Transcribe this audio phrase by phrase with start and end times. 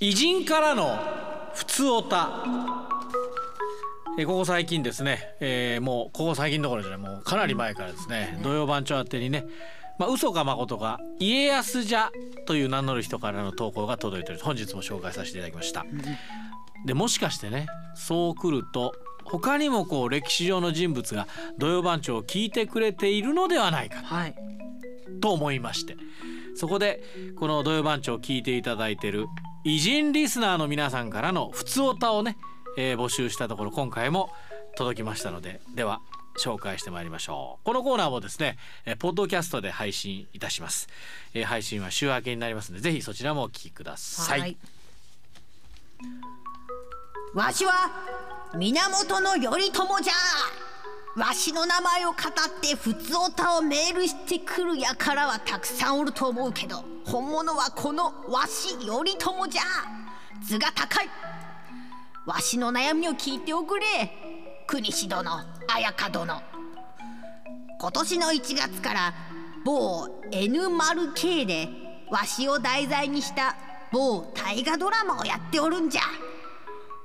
[0.00, 0.96] 偉人からの
[1.54, 2.44] 普通おた
[4.16, 6.98] えここ最近ですね、えー、もうここ最近どころじゃない。
[7.00, 8.38] もうかなり前からですね。
[8.44, 9.44] 土曜番長宛てにね。
[9.98, 12.12] まあ、嘘か誠か家康じゃ
[12.46, 15.84] という名乗る人からの投稿が届いている本日も紹介させていただきました。
[16.86, 18.94] でもしかしてねそう来ると
[19.24, 21.26] 他にもこう歴史上の人物が
[21.58, 24.34] 土曜番長を聞いてくれているのではないか、はい、
[25.20, 25.96] と思いまして。
[26.54, 27.02] そこで
[27.36, 29.26] この土曜番長を聞いていただいている
[29.64, 32.36] 偉人リスナーの皆さんからの普通歌をね、
[32.76, 34.30] えー、募集したところ今回も
[34.76, 36.00] 届きましたのででは
[36.38, 37.64] 紹介してまいりましょう。
[37.64, 38.56] このコーナーもですね、
[38.86, 40.88] えー、ポッドキャストで配信いたします、
[41.34, 44.56] えー、配信は週明けになりますのでぜひそちらもお聞きください、はい、
[47.34, 47.72] わしは
[48.54, 50.12] 源頼朝じゃ。
[51.16, 56.84] わしの名前を語って普通おたをメールしてくるやからはたくさんおると思うけど。
[57.10, 59.62] 本物はこのわし頼朝じゃ。
[60.42, 61.08] 図が高い。
[62.26, 63.86] わしの悩みを聞いておくれ。
[64.66, 65.24] 国士殿
[65.68, 66.42] 綾香殿。
[67.80, 69.14] 今年の1月から
[69.64, 71.68] 某 N○K で
[72.10, 73.56] わしを題材にした
[73.90, 76.02] 某大河ドラマをやっておるんじゃ。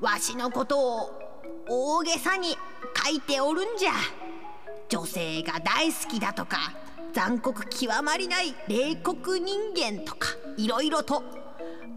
[0.00, 1.10] わしのことを
[1.68, 2.56] 大げさに
[3.04, 3.92] 書いておるんじゃ。
[4.88, 6.72] 女性が大好きだとか
[7.12, 11.22] 残酷極まりない冷酷人間とかいろいろと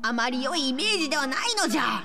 [0.02, 2.04] あまり良いイメージではないのじゃ。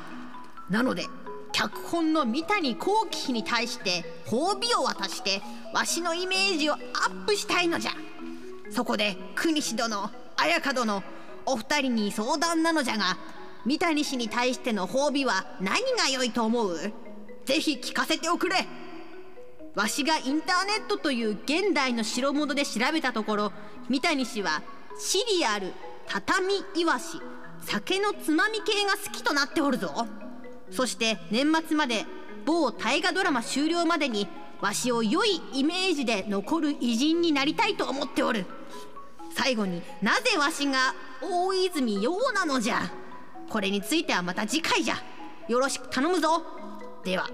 [0.71, 1.07] なので
[1.53, 5.43] 脚本の三谷幸喜に対して褒美を渡して
[5.75, 7.93] わしのイメージをアップしたいのじゃ。
[8.71, 11.03] そこで国士殿綾香殿
[11.47, 13.17] お二人に相談なのじゃが
[13.65, 16.79] 三谷氏に対しての褒美は何が良いと思う？
[17.47, 18.57] ぜひ聞かせておくれ。
[19.79, 23.53] わしがインターネットという現代の代物で調べたところ
[23.89, 24.61] 三谷氏は
[24.99, 25.73] シリアル
[26.09, 27.21] 畳いわし
[27.65, 30.09] 酒のつまみ系が好きとなっておるぞ。
[30.73, 32.07] そして年末まで
[32.45, 34.27] 某大河ドラマ終了までに
[34.61, 38.47] わしを良いイメージで残る偉人になりたいと思っておる。
[39.37, 42.91] 最後になぜわしが大泉洋なのじゃ。
[43.49, 44.97] これについてはまた次回じゃ。
[45.47, 46.43] よろしく頼むぞ。
[47.05, 47.31] では。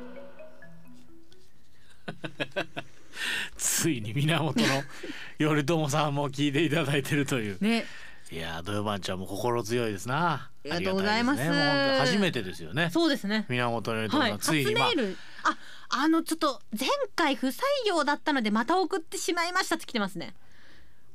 [3.57, 4.55] ついに源
[5.39, 7.59] 頼朝さんも聞いていただいてるという。
[7.61, 7.85] ね。
[8.33, 10.33] いや土曜番長も心強いですな。
[10.33, 12.91] ありがとうございます、ね、初めてですよね。
[12.91, 13.47] そうですね。
[13.49, 14.91] 源頼朝さん、はい、ついに、まあ、
[15.45, 15.57] あ
[15.91, 20.35] あのちょっと前回不採用だったのでまた送ってしまいましたって来てますね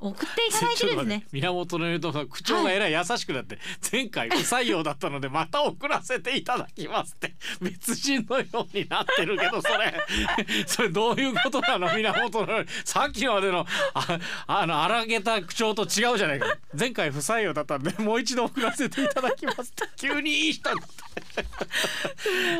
[0.01, 1.25] 送っていただいてるんですね。
[1.33, 9.93] 源頼朝さん口調がえらい優しくなって、はい、前回不採用だったのでまた送らせていただきますって 別人のようになってるけどそれ。
[10.67, 11.93] それどういうことなの？
[11.93, 12.65] 源頼。
[12.85, 16.57] さっきまでのああの荒げた口調と違うじゃないか。
[16.77, 21.09] 前回不採用だったんでもう一度送らせていただきますって急にいい人になって。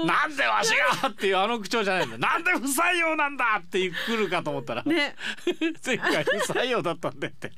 [0.05, 5.15] なんでわしがっていうあの口調じゃないんだなんで不採用なんだって来るかと思ったら、ね、
[5.85, 7.51] 前回不採用だったんでって。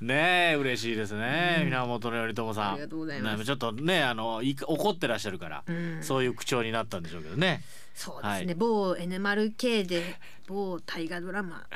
[0.00, 2.72] ねえ嬉しいですね、うん、源頼朝さん。
[2.72, 3.44] ありがとうございます。
[3.44, 7.62] ちょっとねあの怒ってらっしゃるから、うん、そういう口調になったんでしょうけどね。
[7.94, 10.16] そうですね、はい、某 N○K で
[10.48, 11.66] 某大河ドラマ。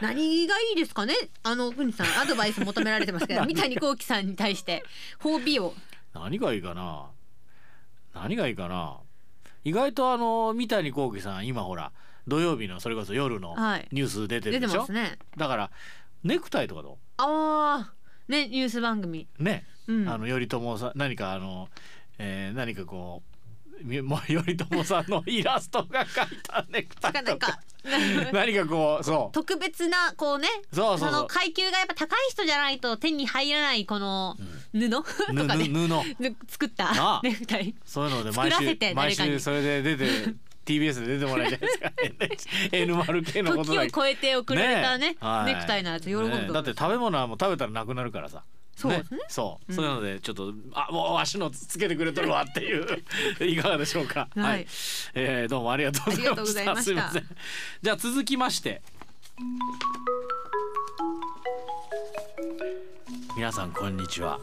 [0.00, 1.14] 何がいいですかね？
[1.42, 4.84] あの国さんアドバイス求められてますけど 三谷幸喜さんに対して
[5.20, 5.74] 褒美を。
[6.14, 7.06] 何がいいかな？
[8.14, 8.98] 何がいいかな？
[9.64, 11.92] 意外とあの三谷幸喜さん今ほら
[12.28, 13.56] 土曜日のそれこそ夜の
[13.90, 15.70] ニュース出てるでしょ、はい、ね、だから
[16.24, 16.96] ネクタイとかどう？
[17.18, 17.94] ああ
[18.28, 19.26] ねニュース番組。
[19.38, 21.68] ね、うん、あの頼朝さん何かあの、
[22.18, 23.28] えー、何かこう
[24.02, 27.60] もう頼朝さんのイラストが描いたネクタイとか。
[28.32, 29.32] 何かこうそう。
[29.32, 34.36] 特別なこうねそうそうの階級がやっぱ高い人じゃないと手に入らないこの
[34.72, 35.68] 布、うん、 とかね。
[35.68, 36.36] 布。
[36.48, 37.74] 作ったネクタイ。
[37.84, 40.34] そういうので毎週毎週それで出て
[40.68, 41.92] TBS で出てもらいたいですか？
[42.76, 48.44] N○K のこと時を超えて送られたね、ねはい、ネクタイのやつ喜ぶ、ね、だって食べ物はもう食べたらなくなるからさ
[48.76, 49.02] そうね。
[49.26, 53.02] そう、そういうのでちょっとあもうわしのつけてくれとるわっていう
[53.44, 54.28] いかがでしょうか？
[54.36, 54.66] はい、
[55.14, 56.04] えー、どうもありがとう
[56.36, 56.82] ございました。
[56.82, 57.26] すみません。
[57.82, 58.82] じゃあ続きまして。
[63.36, 64.38] 皆さんこんにちは。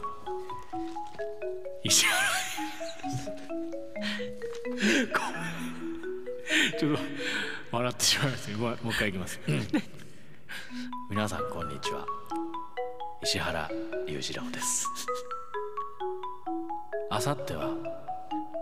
[1.82, 2.26] 石原。
[6.78, 6.98] ちょっと
[7.72, 8.58] 笑ってしまいました。
[8.58, 9.40] もう一回いきます。
[11.10, 12.06] 皆さんこんにちは。
[13.22, 13.68] 石原
[14.06, 14.86] 裕次郎です
[17.10, 17.70] あさっては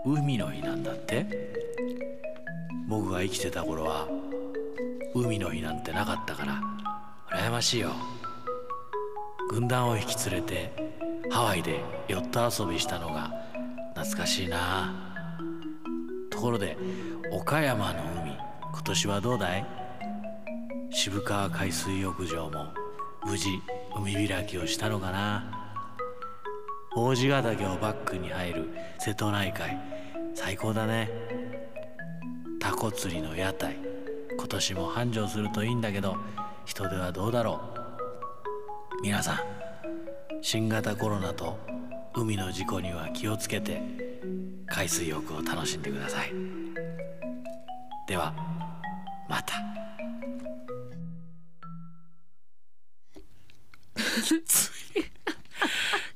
[0.05, 1.25] 海の日なんだって？
[2.87, 4.07] 僕が生きてた頃は
[5.13, 6.61] 海の日なんてなかったから
[7.31, 7.91] 羨ましいよ
[9.49, 10.71] 軍団を引き連れて
[11.31, 13.31] ハワイでヨット遊びしたのが
[13.95, 15.14] 懐かしいなと
[16.45, 16.77] ころで
[17.31, 18.37] 岡山の海
[18.71, 19.65] 今年はどうだい？
[20.91, 22.67] 渋川海水浴場も
[23.25, 23.47] 無事
[23.97, 25.43] 海開きをしたのかな？
[26.95, 28.69] 王子ヶ岳をバックに入る
[28.99, 29.75] 瀬戸内海
[30.35, 31.09] 最高だね。
[32.59, 33.77] タコ釣りの屋台
[34.37, 36.15] 今年も繁盛するといいんだけど
[36.65, 37.59] 人手はどうだろ
[38.99, 39.01] う？
[39.01, 39.39] 皆さん
[40.43, 41.57] 新型コロナと
[42.13, 43.81] 海の事故には気をつけて
[44.67, 46.33] 海水浴を楽しんでください。
[48.07, 48.33] では
[49.29, 49.55] また。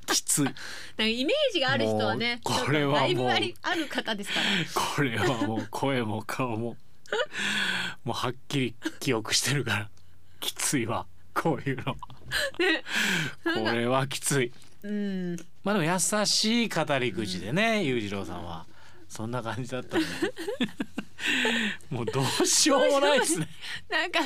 [0.06, 0.44] きつい。
[0.44, 4.46] なんかイメージがある人はねこれはだいぶありある方ですから。
[4.96, 6.78] これはもう声も顔も。
[8.04, 9.90] もうはっきり記憶してるから。
[10.40, 11.96] きついわこういうの。
[13.44, 14.51] これはきつい
[14.83, 15.35] うん。
[15.63, 18.65] まあでも優しい語り口でね裕次郎さんは。
[19.09, 20.05] そんな感じだったんで。
[21.89, 23.49] もうどうしようもないですね。
[23.89, 24.19] なんか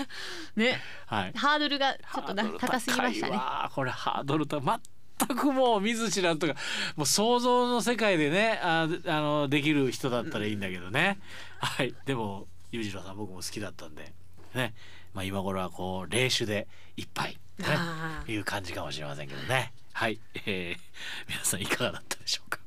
[0.56, 1.34] ねはい。
[1.34, 3.38] ハードルがちょっとな高すぎましたね。
[3.38, 6.56] わこれハードルと全くもう見ず知らずとか。
[6.96, 11.20] もう想像の世界でねああのできる人だったらいいんだけどね、
[11.60, 11.96] はい。
[12.06, 14.14] でも裕次郎さん僕も好きだったんで。
[14.54, 14.76] ね。
[15.14, 16.68] まあ今頃はこう冷酒で
[16.98, 17.66] 一杯ね。
[17.70, 20.78] あいう感じかもしれませんけどねはい、えー、
[21.30, 22.60] 皆さんいかがだったでしょうか？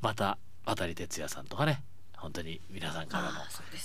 [0.00, 1.82] また渡哲也さんとかね。
[2.16, 3.30] 本当に皆さんからの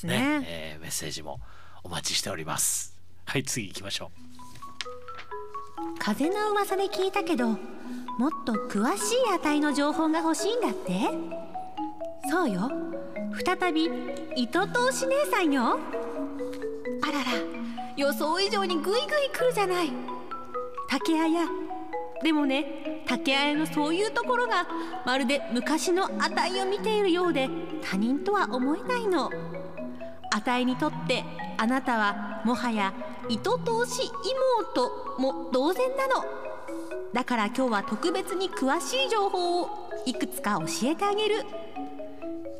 [0.04, 0.40] ね。
[0.40, 1.40] ねえーメッセージも
[1.84, 2.98] お待ちしております。
[3.26, 6.00] はい次行きましょう。
[6.00, 11.10] 風の噂で聞いたけどもっと詳しい値の情報が欲しいんだって？
[12.30, 12.70] そうよ。
[13.46, 13.90] 再び
[14.36, 15.80] 糸通し姉さんよ。
[17.04, 17.32] あらら
[17.96, 19.92] 予想以上にグイグイ来るじゃない。
[20.90, 21.46] 竹綾
[22.24, 24.68] でもね竹綾のそういうところが
[25.06, 27.50] まるで昔の値を見ているようで
[27.81, 29.31] 他人とは思えないの。
[30.30, 31.24] 値にとって
[31.58, 32.94] あなたはもはや
[33.30, 34.12] 糸通し
[34.75, 36.25] 妹も同然なの。
[37.14, 39.69] だから今日は特別に詳しい情報を
[40.06, 41.46] いくつか教えてあげる。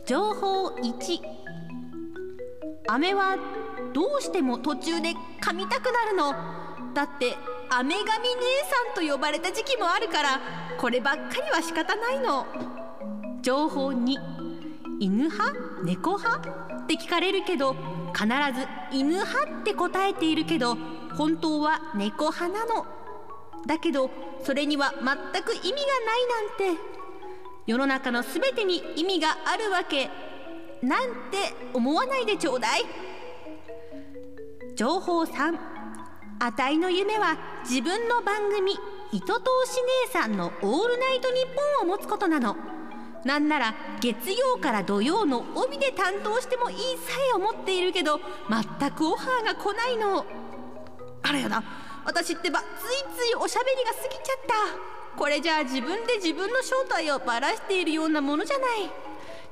[0.06, 1.20] 情報1
[2.88, 3.38] 飴は
[3.98, 6.32] どうしても途中で噛みたくなるの。
[6.94, 7.36] だって
[7.68, 8.12] 飴神姉
[8.94, 10.40] さんと呼ばれた時期もあるから
[10.78, 12.46] こればっかりは仕方ないの。
[13.42, 14.16] 情報2
[15.00, 15.52] 犬派
[15.84, 16.48] 猫派
[16.84, 17.76] って聞かれるけど
[18.14, 20.78] 必ず犬派って答えているけど
[21.18, 22.86] 本当は猫派なの。
[23.66, 24.12] だけど
[24.44, 25.82] それには全く意味がない
[26.68, 26.82] なんて。
[27.66, 30.12] 世の中の全てに意味があるわけ。
[30.84, 32.86] なんて思わないでちょうだい。
[34.78, 35.58] 情報3
[36.38, 37.36] あたいの夢は
[37.68, 38.78] 自分の番組
[39.12, 42.56] 「糸通し姉さんのオールナイトニッポン」を持つことなの。
[43.26, 50.24] なんなら月曜から土曜の帯で担当してもいいさえ思っているけど全くオファーが来ないの。
[51.24, 51.64] あらやだ
[52.06, 52.68] 私ってばつい
[53.18, 55.18] ついおしゃべりが過ぎちゃった。
[55.18, 58.92] これじゃあ自分で自分の正体をばらしているようなものじゃない。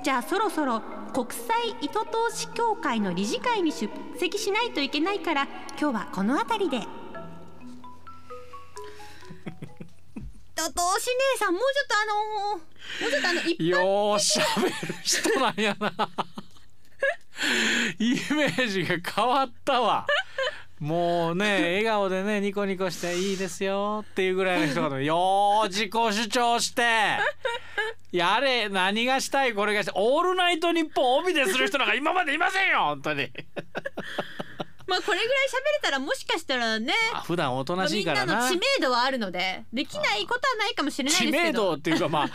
[0.03, 0.83] じゃあそろそろ
[1.15, 3.89] 国際糸通し協会の理事会に出
[4.19, 5.47] 席しないといけないから
[5.79, 6.79] 今日はこの辺りで。
[10.57, 10.71] 糸通
[11.01, 11.07] し
[11.39, 12.15] 姉さんもうちょっとあの
[12.51, 12.59] もう
[13.09, 15.93] ちょっとあの一般ようしゃべる人なんやな。
[17.97, 20.05] イメージが変わったわ。
[20.81, 27.17] もうね笑顔でねニコニコしていいですよっていうぐらいの人がよう自己主張して
[28.15, 29.95] やれ何がしたいこれがしたい。
[29.97, 33.29] オールナイトニッポン帯でする人なんか今までいませんよ本当に。
[34.87, 38.43] まあこれぐらい喋れたらもしかしたらねあ普段おとなしいからな。
[38.43, 41.63] の知名度はあるのでできないことはないかもしれない知名ですけど。
[41.71, 42.29] 度っていうかまあ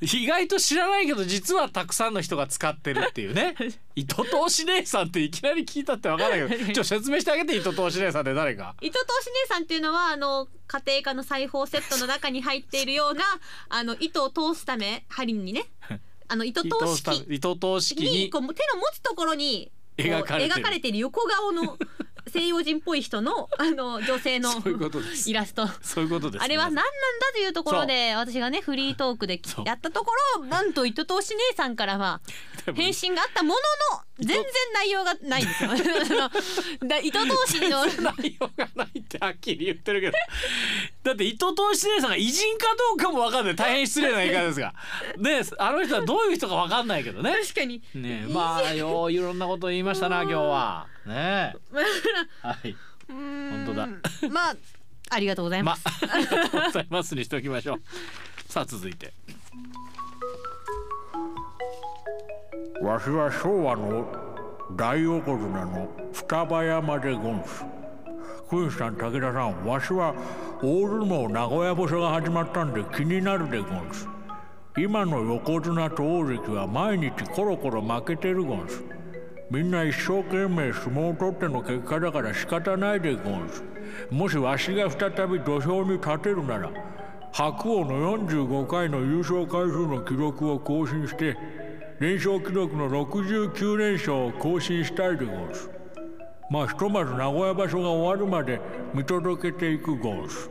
[0.00, 3.54] 意外と知らないけど実はたくさんの人が使ってるっていうね。
[3.96, 8.74] 糸通し姉さんっていきなり聞いたってわからないけど ちょっと説明してあげて糸通し姉さんって誰か。
[8.80, 13.24] 糸通し姉さんっていうのはあの家庭科の裁縫セットの中に入っているような
[13.68, 15.66] あの糸を通すため針にね。
[16.26, 20.60] あの糸通し機糸通し機ににこう手の持つところに描かれてる。
[20.60, 21.78] 描かれている横顔の
[22.26, 24.50] 西洋人っぽい人のあの女性の
[25.26, 25.68] イラスト。
[25.82, 26.42] そういうことです。
[26.42, 26.90] あれは何なんだ
[27.32, 32.20] というところで私がねフリートークでやったところなんと糸通し姉さんからは
[32.74, 33.54] 返信があったもの
[33.92, 34.44] の全然
[34.74, 35.70] 内容がないんですよ。
[36.88, 37.84] だ糸通しの。
[37.84, 40.12] 内容がないってはっきり言ってるけど。
[41.02, 43.56] だって糸通し姉さんが偉人かどうかもわかんない。
[43.56, 44.74] 大変失礼な言い方ですが。
[45.18, 47.34] であの人はどういう人かわかんないけどね。
[47.42, 47.82] 確かに。
[47.94, 50.86] ねえまあよういろんなこと言いましたな今日は。
[51.06, 51.54] ね。
[51.72, 51.76] え
[52.46, 52.76] はい。
[53.08, 53.88] 本当だ。
[54.30, 54.56] まあ
[55.10, 55.72] ありがとうございま。
[55.72, 57.82] ますありがとうございます にしておきましょう。
[58.48, 59.12] さあ続いて
[62.84, 64.06] わしは昭和の
[64.76, 67.64] 大横綱の双葉山でゴンス。
[68.50, 70.14] クインさん武田さんわしは
[70.62, 74.06] 大相撲名古屋場所が始まったんで気になるでゴンス。
[74.76, 78.84] 今の横綱と大関は毎日コロコロ負けてるゴンス。
[79.50, 83.64] みんな一生懸命相撲を取っての結果だから仕方ないでゴンス。
[84.10, 86.70] もしわしが再び土俵に立てるなら
[87.32, 91.34] 白鵬の45回の優勝回数の記録を更新して
[92.00, 95.70] 連勝記録の69連勝を更新したいでゴンス
[96.50, 98.60] まあひとまず名古屋場所が終わるまで
[98.92, 100.50] 見届けていくゴンス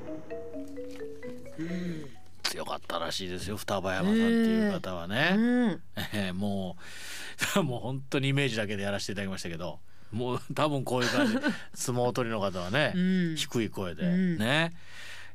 [2.44, 5.82] 強かったらしいですよ双葉山さんっていう方はね、うん。
[6.14, 6.84] えーもう
[7.64, 9.80] もう本当にイメージだけでやらせていただきましたけど
[10.12, 11.34] もう多分こういう感じ。
[11.74, 13.36] 相撲取りの方はね、うん。
[13.36, 14.38] 低い声で、ん。
[14.38, 14.72] ね。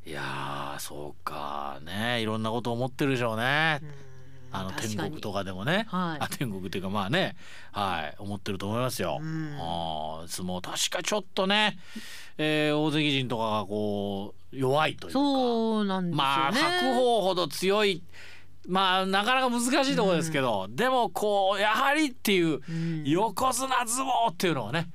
[0.06, 2.22] いやーそうかね。
[2.22, 3.80] いろんなこと思ってるでしょうね。
[4.50, 6.24] あの天国とかでもね、はい。
[6.24, 7.36] あ天国っていうかまあね。
[7.72, 8.14] はい。
[8.18, 9.18] 思ってると思いますよ。
[9.20, 9.56] ん。
[9.58, 11.78] あー相撲確かちょっとね、
[12.38, 15.18] えー大関陣とかがこう弱いというか。
[15.18, 16.16] そうなんですよね。
[16.16, 18.02] まあ白鵬ほど強い。
[18.66, 23.04] まあなかなか難しいところですけど、でもこうやはりっていううん。
[23.04, 24.88] 横綱相撲っていうのをね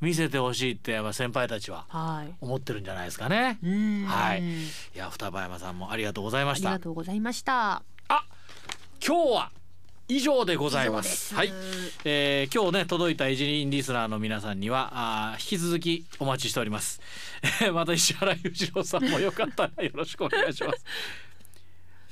[0.00, 2.34] 見せてほしいってやっぱ先輩たちははい。
[2.40, 3.58] 思ってるんじゃないですかね。
[3.64, 4.04] うん。
[4.04, 4.42] はい。
[4.42, 4.54] い
[4.94, 6.70] や双葉山さんもありがとうございまありした。
[6.70, 7.82] がとうございました
[9.06, 9.50] 今日は
[10.08, 11.34] 以上でございます。
[11.34, 11.52] はい
[12.04, 17.00] えー今日ね届いたイジリンリスナーの皆さんにはあー引き続きお待ちしております。
[17.72, 20.84] また石原裕次郎さんもよかったらよろしくお願いします。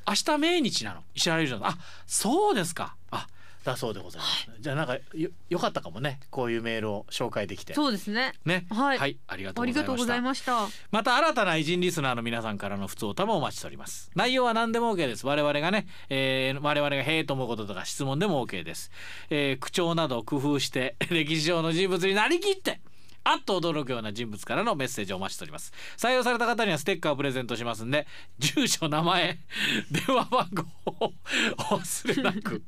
[0.07, 1.05] 明日命日なの？
[1.15, 1.69] 石原裕次郎さん。
[1.71, 2.97] あそうですか。
[3.11, 3.27] あ
[3.65, 4.51] だそうでございます。
[4.61, 6.21] じゃあなんかよよかったかもね。
[6.31, 7.75] こういうメールを紹介できて。
[7.75, 8.35] そうですね。
[8.45, 8.67] ね。
[8.71, 9.19] はい。
[9.27, 10.23] ありがとうありがとうございす。
[10.23, 10.67] ました。
[10.91, 14.11] また新たな偉人リスナーの皆さんからの普通歌もお待ちしております。
[14.15, 15.27] 内容は何でも OK です。
[15.27, 18.91] 我々がね、えー我々がへえと思うこととか質問でも OK です、
[19.31, 22.81] えー口調などを工夫して 歴史上の人物になりきって
[23.25, 25.73] あっと驚くような人物からのメッセージをお待ちしております。
[25.97, 28.07] 採用された方にはステッカーをプレゼントしますんで
[28.39, 29.39] 住所名前
[29.91, 30.65] 電話番号
[31.07, 31.13] を
[31.59, 32.63] お忘れなく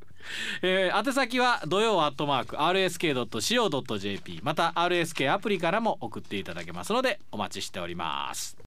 [0.63, 8.55] えー宛先は土曜アットマーク RSK.CO.JP また RSK アプリからも送っていただけますのでお待ちしております。